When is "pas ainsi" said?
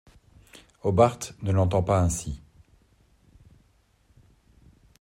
1.83-2.41